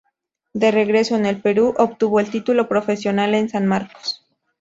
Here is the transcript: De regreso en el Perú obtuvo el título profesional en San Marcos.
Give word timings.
De 0.53 0.71
regreso 0.71 1.15
en 1.15 1.27
el 1.27 1.41
Perú 1.43 1.75
obtuvo 1.77 2.19
el 2.19 2.31
título 2.31 2.67
profesional 2.67 3.35
en 3.35 3.49
San 3.49 3.67
Marcos. 3.67 4.25